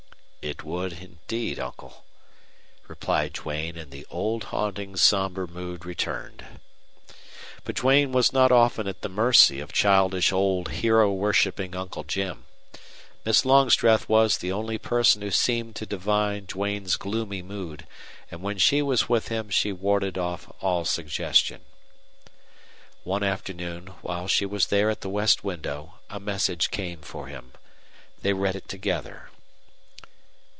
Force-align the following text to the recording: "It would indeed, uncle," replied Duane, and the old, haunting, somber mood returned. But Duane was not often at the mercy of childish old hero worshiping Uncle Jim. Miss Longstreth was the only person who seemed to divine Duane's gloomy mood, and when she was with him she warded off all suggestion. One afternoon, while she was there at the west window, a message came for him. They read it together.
"It 0.43 0.63
would 0.63 0.93
indeed, 0.93 1.59
uncle," 1.59 2.03
replied 2.87 3.33
Duane, 3.33 3.77
and 3.77 3.91
the 3.91 4.07
old, 4.09 4.45
haunting, 4.45 4.95
somber 4.97 5.45
mood 5.45 5.85
returned. 5.85 6.59
But 7.63 7.75
Duane 7.75 8.11
was 8.11 8.33
not 8.33 8.51
often 8.51 8.87
at 8.87 9.01
the 9.01 9.07
mercy 9.07 9.59
of 9.59 9.71
childish 9.71 10.31
old 10.31 10.69
hero 10.69 11.11
worshiping 11.13 11.75
Uncle 11.75 12.03
Jim. 12.03 12.45
Miss 13.23 13.45
Longstreth 13.45 14.09
was 14.09 14.39
the 14.39 14.51
only 14.51 14.79
person 14.79 15.21
who 15.21 15.29
seemed 15.29 15.75
to 15.75 15.85
divine 15.85 16.45
Duane's 16.45 16.95
gloomy 16.95 17.43
mood, 17.43 17.85
and 18.31 18.41
when 18.41 18.57
she 18.57 18.81
was 18.81 19.07
with 19.07 19.27
him 19.27 19.51
she 19.51 19.71
warded 19.71 20.17
off 20.17 20.51
all 20.59 20.85
suggestion. 20.85 21.61
One 23.03 23.21
afternoon, 23.21 23.89
while 24.01 24.27
she 24.27 24.47
was 24.47 24.67
there 24.67 24.89
at 24.89 25.01
the 25.01 25.09
west 25.09 25.43
window, 25.43 25.99
a 26.09 26.19
message 26.19 26.71
came 26.71 27.01
for 27.01 27.27
him. 27.27 27.51
They 28.23 28.33
read 28.33 28.55
it 28.55 28.67
together. 28.67 29.27